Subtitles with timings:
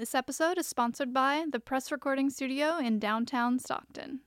[0.00, 4.20] This episode is sponsored by the Press Recording Studio in downtown Stockton.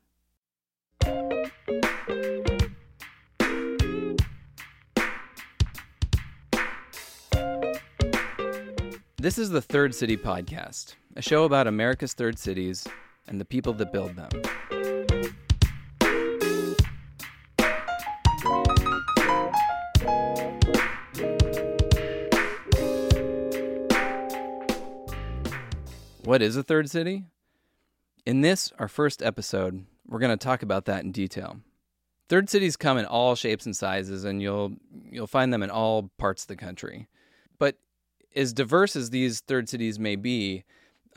[9.18, 12.88] This is the Third City Podcast, a show about America's third cities
[13.28, 14.30] and the people that build them.
[26.26, 27.26] What is a third city?
[28.26, 31.58] In this, our first episode, we're going to talk about that in detail.
[32.30, 34.78] Third cities come in all shapes and sizes, and you'll
[35.12, 37.10] you'll find them in all parts of the country.
[37.60, 37.76] But
[38.38, 40.64] as diverse as these third cities may be,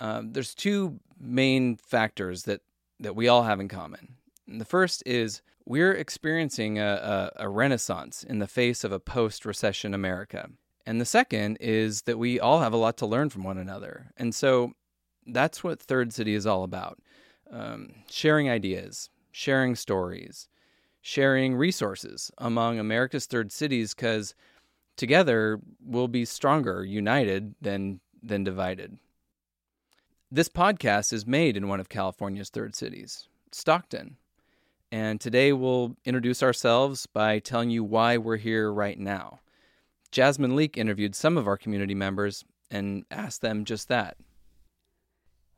[0.00, 2.62] um, there's two main factors that
[2.98, 4.16] that we all have in common.
[4.48, 8.98] And the first is we're experiencing a, a, a renaissance in the face of a
[8.98, 10.50] post-recession America.
[10.84, 14.12] And the second is that we all have a lot to learn from one another.
[14.16, 14.72] And so
[15.26, 16.98] that's what Third City is all about
[17.50, 20.48] um, sharing ideas, sharing stories,
[21.00, 24.34] sharing resources among America's third cities because
[24.96, 28.98] together we'll be stronger united than, than divided.
[30.30, 34.16] This podcast is made in one of California's third cities, Stockton.
[34.90, 39.40] And today we'll introduce ourselves by telling you why we're here right now.
[40.10, 44.16] Jasmine Leek interviewed some of our community members and asked them just that.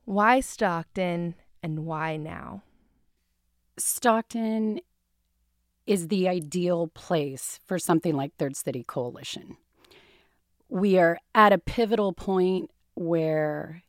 [0.09, 2.63] Why Stockton and why now?
[3.77, 4.81] Stockton
[5.87, 9.59] is the ideal place for something like Third City Coalition.
[10.71, 13.83] We are at a pivotal point where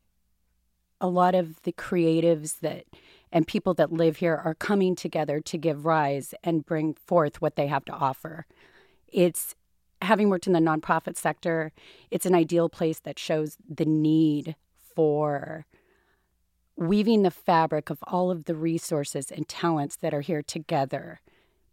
[0.99, 2.83] a lot of the creatives that
[3.31, 7.55] and people that live here are coming together to give rise and bring forth what
[7.55, 8.45] they have to offer.
[9.07, 9.55] It's
[10.01, 11.71] having worked in the nonprofit sector,
[12.11, 14.57] it's an ideal place that shows the need
[14.93, 15.65] for
[16.79, 21.19] weaving the fabric of all of the resources and talents that are here together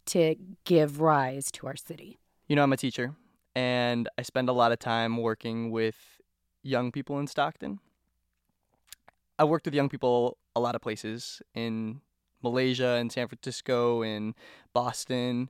[0.05, 2.19] to give rise to our city.
[2.47, 3.15] You know, I'm a teacher
[3.55, 6.19] and I spend a lot of time working with
[6.61, 7.79] young people in Stockton.
[9.39, 12.01] I worked with young people a lot of places in
[12.43, 14.35] Malaysia in San Francisco in
[14.73, 15.49] Boston.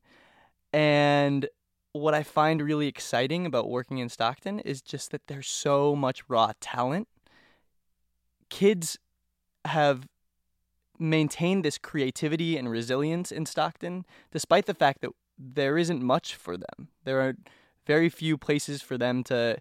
[0.72, 1.50] And
[1.94, 6.22] what I find really exciting about working in Stockton is just that there's so much
[6.28, 7.08] raw talent.
[8.50, 9.00] Kids
[9.68, 10.08] have
[11.00, 16.58] maintained this creativity and resilience in Stockton, despite the fact that there isn't much for
[16.58, 16.90] them.
[17.04, 17.36] There are
[17.86, 19.58] very few places for them to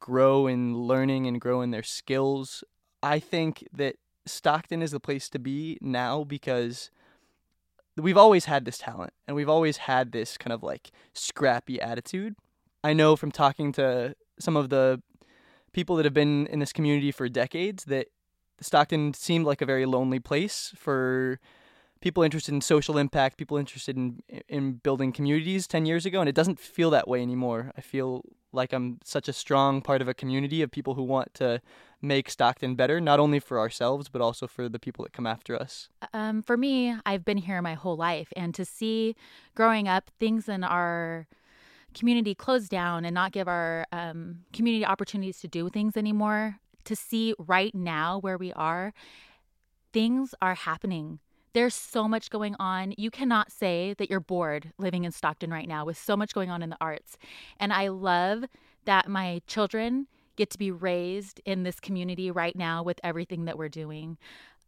[0.00, 2.64] grow in learning and grow in their skills.
[3.02, 6.90] I think that Stockton is the place to be now because
[7.96, 12.34] we've always had this talent and we've always had this kind of like scrappy attitude.
[12.82, 15.02] I know from talking to some of the
[15.72, 18.08] people that have been in this community for decades that
[18.60, 21.40] Stockton seemed like a very lonely place for
[22.00, 26.28] people interested in social impact, people interested in in building communities 10 years ago and
[26.28, 27.72] it doesn't feel that way anymore.
[27.76, 31.34] I feel like I'm such a strong part of a community of people who want
[31.34, 31.60] to
[32.02, 35.54] make Stockton better, not only for ourselves, but also for the people that come after
[35.54, 35.88] us?
[36.12, 39.14] Um, for me, I've been here my whole life, and to see
[39.54, 41.26] growing up things in our
[41.94, 46.96] community close down and not give our um, community opportunities to do things anymore, to
[46.96, 48.92] see right now where we are,
[49.92, 51.18] things are happening.
[51.52, 52.94] There's so much going on.
[52.96, 56.50] You cannot say that you're bored living in Stockton right now with so much going
[56.50, 57.16] on in the arts.
[57.58, 58.44] And I love
[58.84, 63.58] that my children get to be raised in this community right now with everything that
[63.58, 64.16] we're doing.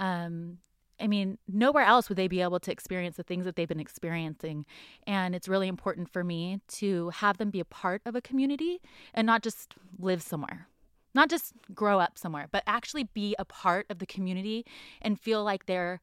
[0.00, 0.58] Um,
[1.00, 3.80] I mean, nowhere else would they be able to experience the things that they've been
[3.80, 4.66] experiencing.
[5.06, 8.80] And it's really important for me to have them be a part of a community
[9.14, 10.68] and not just live somewhere,
[11.14, 14.64] not just grow up somewhere, but actually be a part of the community
[15.00, 16.00] and feel like they're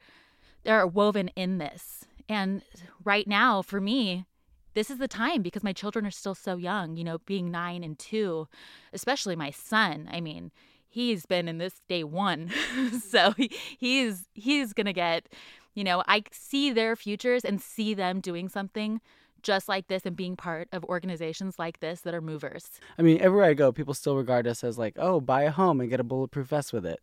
[0.64, 2.06] they're woven in this.
[2.28, 2.62] And
[3.04, 4.26] right now, for me,
[4.74, 7.84] this is the time because my children are still so young, you know, being nine
[7.84, 8.48] and two,
[8.94, 10.08] especially my son.
[10.12, 10.52] I mean,
[10.88, 12.52] he's been in this day one.
[13.08, 15.28] so he, he's he's gonna get,
[15.74, 19.02] you know, I see their futures and see them doing something
[19.44, 22.80] just like this and being part of organizations like this that are movers.
[22.98, 25.82] I mean, everywhere I go, people still regard us as like, oh, buy a home
[25.82, 27.00] and get a bulletproof vest with it.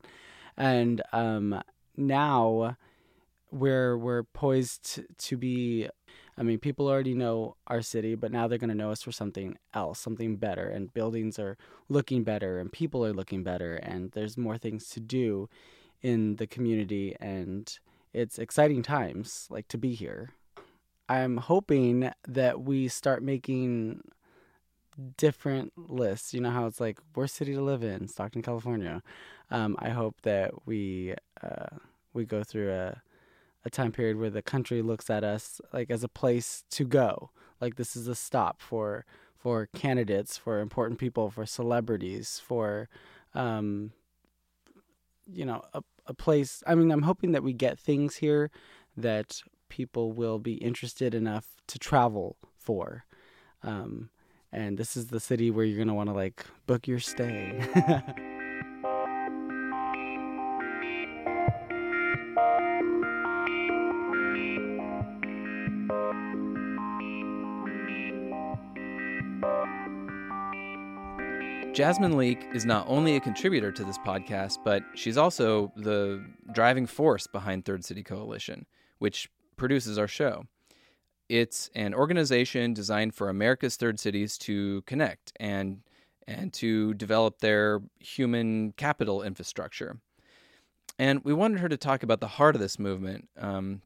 [0.56, 1.62] And um,
[1.96, 2.76] now
[3.50, 5.88] we're we're poised to be
[6.38, 9.12] I mean, people already know our city, but now they're going to know us for
[9.12, 10.68] something else, something better.
[10.68, 11.56] And buildings are
[11.88, 15.48] looking better, and people are looking better, and there's more things to do
[16.02, 17.16] in the community.
[17.20, 17.72] And
[18.12, 20.32] it's exciting times, like to be here.
[21.08, 24.02] I'm hoping that we start making
[25.16, 26.34] different lists.
[26.34, 29.02] You know how it's like worst city to live in, Stockton, California.
[29.50, 31.76] Um, I hope that we uh,
[32.12, 33.02] we go through a
[33.64, 37.30] a time period where the country looks at us like as a place to go.
[37.60, 39.04] Like this is a stop for
[39.36, 42.88] for candidates, for important people, for celebrities, for
[43.34, 43.92] um,
[45.30, 46.62] you know a a place.
[46.66, 48.50] I mean, I'm hoping that we get things here
[48.96, 53.04] that people will be interested enough to travel for.
[53.62, 54.10] Um,
[54.52, 57.60] and this is the city where you're going to want to like book your stay.
[71.76, 76.24] Jasmine Leake is not only a contributor to this podcast, but she's also the
[76.54, 78.64] driving force behind Third City Coalition,
[78.98, 80.44] which produces our show.
[81.28, 85.80] It's an organization designed for America's third cities to connect and
[86.28, 89.98] and to develop their human capital infrastructure.
[90.98, 93.28] And we wanted her to talk about the heart of this movement.
[93.38, 93.82] Um,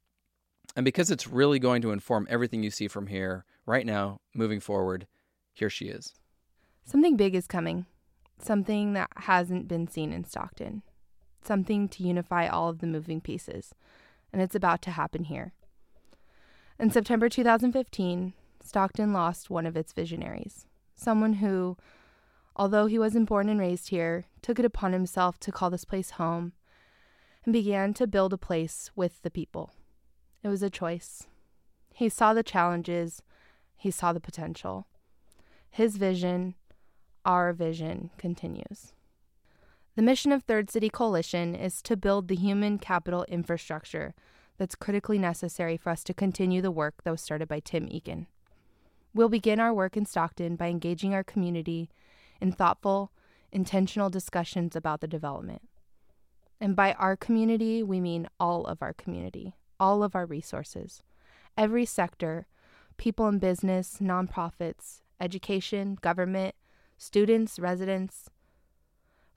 [0.75, 4.61] and because it's really going to inform everything you see from here right now, moving
[4.61, 5.07] forward,
[5.53, 6.15] here she is.
[6.85, 7.87] Something big is coming.
[8.39, 10.83] Something that hasn't been seen in Stockton.
[11.45, 13.75] Something to unify all of the moving pieces.
[14.33, 15.53] And it's about to happen here.
[16.81, 18.33] In September 2015,
[18.65, 20.67] Stockton lost one of its visionaries.
[20.95, 21.77] Someone who,
[22.57, 26.13] although he wasn't born and raised here, took it upon himself to call this place
[26.13, 26.55] home
[27.45, 29.73] and began to build a place with the people.
[30.43, 31.27] It was a choice.
[31.93, 33.21] He saw the challenges,
[33.77, 34.87] he saw the potential.
[35.69, 36.55] His vision,
[37.27, 38.95] our vision continues.
[39.97, 44.15] The mission of Third City Coalition is to build the human capital infrastructure
[44.61, 48.27] that's critically necessary for us to continue the work that was started by Tim Egan.
[49.15, 51.89] We'll begin our work in Stockton by engaging our community
[52.43, 53.11] in thoughtful,
[53.51, 55.63] intentional discussions about the development.
[56.61, 61.03] And by our community, we mean all of our community, all of our resources,
[61.57, 62.47] every sector
[62.99, 66.55] people in business, nonprofits, education, government,
[66.99, 68.29] students, residents.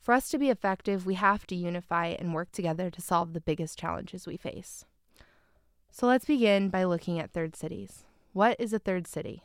[0.01, 3.39] For us to be effective, we have to unify and work together to solve the
[3.39, 4.83] biggest challenges we face.
[5.95, 8.03] So let's begin by looking at third cities.
[8.31, 9.43] What is a third city?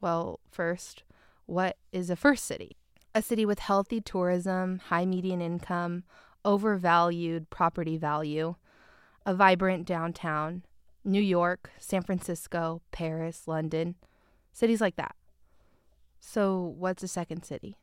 [0.00, 1.02] Well, first,
[1.44, 2.78] what is a first city?
[3.14, 6.04] A city with healthy tourism, high median income,
[6.46, 8.54] overvalued property value,
[9.26, 10.62] a vibrant downtown,
[11.04, 13.96] New York, San Francisco, Paris, London,
[14.54, 15.14] cities like that.
[16.20, 17.76] So, what's a second city?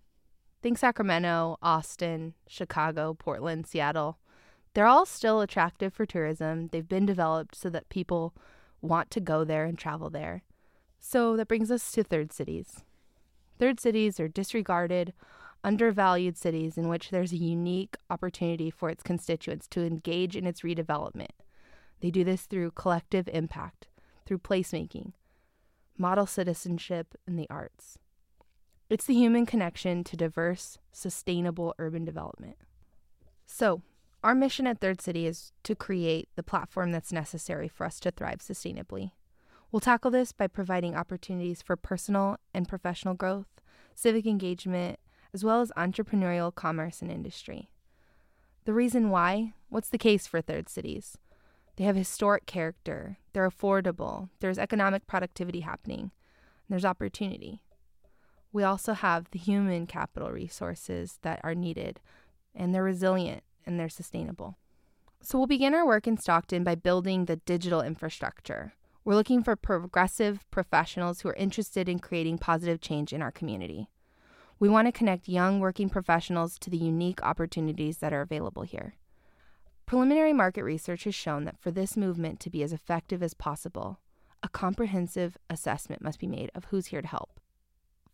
[0.64, 4.18] Think Sacramento, Austin, Chicago, Portland, Seattle.
[4.78, 6.68] They're all still attractive for tourism.
[6.68, 8.36] They've been developed so that people
[8.80, 10.44] want to go there and travel there.
[11.00, 12.84] So that brings us to third cities.
[13.58, 15.14] Third cities are disregarded,
[15.64, 20.62] undervalued cities in which there's a unique opportunity for its constituents to engage in its
[20.62, 21.34] redevelopment.
[22.02, 23.88] They do this through collective impact,
[24.28, 25.14] through placemaking,
[25.98, 27.98] model citizenship, and the arts.
[28.92, 32.58] It's the human connection to diverse, sustainable urban development.
[33.48, 33.82] So,
[34.24, 38.12] our mission at Third City is to create the platform that's necessary for us to
[38.12, 39.12] thrive sustainably.
[39.72, 43.62] We'll tackle this by providing opportunities for personal and professional growth,
[43.94, 45.00] civic engagement,
[45.34, 47.70] as well as entrepreneurial commerce and industry.
[48.66, 49.54] The reason why?
[49.70, 51.18] What's the case for third cities?
[51.76, 56.10] They have historic character, they're affordable, there's economic productivity happening,
[56.68, 57.62] there's opportunity.
[58.52, 62.00] We also have the human capital resources that are needed,
[62.56, 64.58] and they're resilient and they're sustainable.
[65.22, 68.74] So, we'll begin our work in Stockton by building the digital infrastructure.
[69.04, 73.90] We're looking for progressive professionals who are interested in creating positive change in our community.
[74.60, 78.96] We want to connect young working professionals to the unique opportunities that are available here.
[79.86, 84.00] Preliminary market research has shown that for this movement to be as effective as possible,
[84.42, 87.40] a comprehensive assessment must be made of who's here to help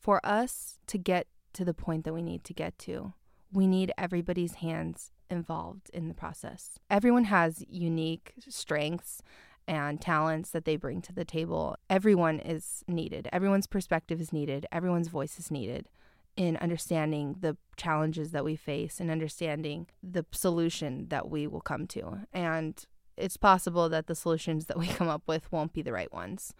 [0.03, 3.13] for us to get to the point that we need to get to,
[3.53, 6.79] we need everybody's hands involved in the process.
[6.89, 9.21] Everyone has unique strengths
[9.67, 11.77] and talents that they bring to the table.
[11.89, 13.29] Everyone is needed.
[13.31, 14.65] Everyone's perspective is needed.
[14.71, 15.87] Everyone's voice is needed
[16.35, 21.87] in understanding the challenges that we face and understanding the solution that we will come
[21.87, 22.25] to.
[22.33, 22.83] And
[23.15, 26.53] it's possible that the solutions that we come up with won't be the right ones.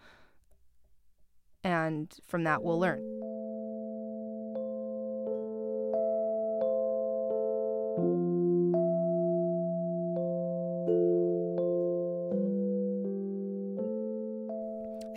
[1.64, 3.33] And from that, we'll learn.
[7.96, 8.00] I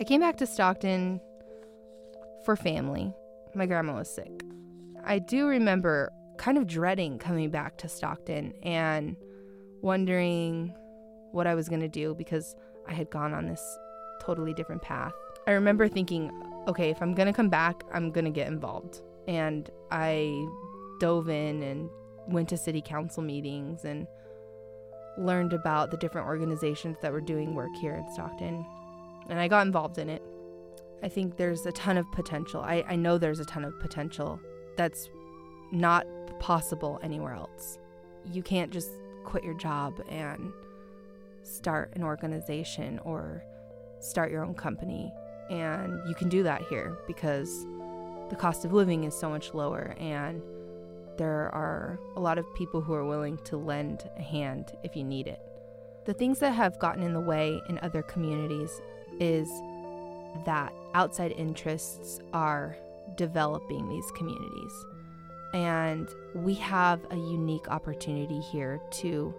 [0.06, 1.20] came back to Stockton
[2.44, 3.12] for family.
[3.54, 4.44] My grandma was sick.
[5.04, 9.16] I do remember kind of dreading coming back to Stockton and
[9.82, 10.72] wondering
[11.32, 12.54] what I was going to do because
[12.86, 13.60] I had gone on this
[14.20, 15.12] totally different path.
[15.48, 16.30] I remember thinking,
[16.68, 19.00] okay, if I'm going to come back, I'm going to get involved.
[19.26, 20.46] And I
[21.00, 21.90] dove in and
[22.28, 24.06] went to city council meetings and
[25.16, 28.64] learned about the different organizations that were doing work here in Stockton.
[29.28, 30.22] And I got involved in it.
[31.02, 32.60] I think there's a ton of potential.
[32.60, 34.40] I, I know there's a ton of potential
[34.76, 35.08] that's
[35.72, 36.06] not
[36.38, 37.78] possible anywhere else.
[38.32, 38.90] You can't just
[39.24, 40.52] quit your job and
[41.42, 43.42] start an organization or
[44.00, 45.12] start your own company.
[45.50, 47.66] And you can do that here because
[48.30, 50.42] the cost of living is so much lower and
[51.18, 55.04] there are a lot of people who are willing to lend a hand if you
[55.04, 55.40] need it.
[56.06, 58.80] The things that have gotten in the way in other communities
[59.20, 59.48] is
[60.46, 62.76] that outside interests are
[63.16, 64.72] developing these communities.
[65.52, 69.34] And we have a unique opportunity here to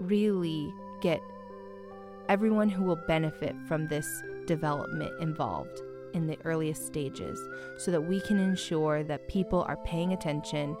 [0.00, 1.20] really get
[2.28, 4.06] everyone who will benefit from this
[4.46, 5.82] development involved
[6.14, 7.38] in the earliest stages
[7.76, 10.76] so that we can ensure that people are paying attention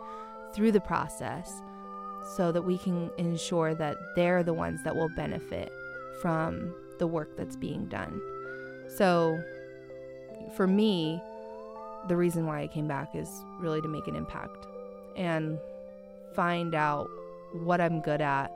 [0.54, 1.60] through the process
[2.36, 5.70] so that we can ensure that they're the ones that will benefit
[6.22, 8.20] from the work that's being done.
[8.96, 9.38] So,
[10.56, 11.20] for me,
[12.08, 14.66] the reason why I came back is really to make an impact
[15.16, 15.58] and
[16.34, 17.08] find out
[17.52, 18.50] what I'm good at,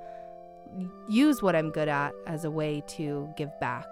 [1.09, 3.87] use what I'm good at as a way to give back.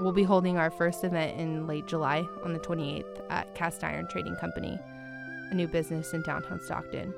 [0.00, 4.08] We'll be holding our first event in late July on the 28th at Cast Iron
[4.08, 4.78] Trading Company,
[5.50, 7.12] a new business in downtown Stockton.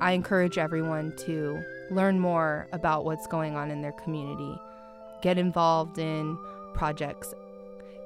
[0.00, 4.60] I encourage everyone to learn more about what's going on in their community,
[5.22, 6.36] get involved in
[6.74, 7.32] projects,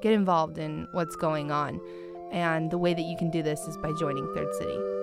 [0.03, 1.81] get involved in what's going on.
[2.31, 4.98] And the way that you can do this is by joining Third City.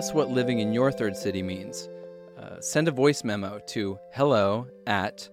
[0.00, 1.90] Us what living in your third city means.
[2.38, 5.28] Uh, send a voice memo to hello at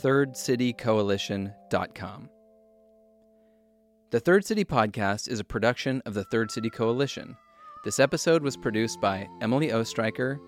[0.00, 2.30] thirdcitycoalition.com.
[4.10, 7.36] The Third City Podcast is a production of the Third City Coalition.
[7.84, 10.38] This episode was produced by Emily Ostreicher,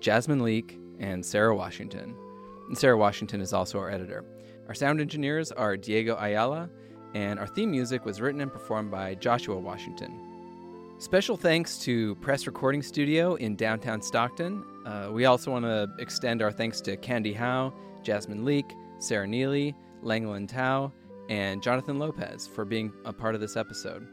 [0.00, 2.16] Jasmine Leake, and Sarah Washington.
[2.66, 4.24] And Sarah Washington is also our editor.
[4.66, 6.68] Our sound engineers are Diego Ayala,
[7.14, 10.29] and our theme music was written and performed by Joshua Washington.
[11.00, 14.62] Special thanks to Press Recording Studio in downtown Stockton.
[14.84, 19.74] Uh, we also want to extend our thanks to Candy Howe, Jasmine Leek, Sarah Neely,
[20.02, 20.92] Langland Tao,
[21.30, 24.06] and Jonathan Lopez for being a part of this episode.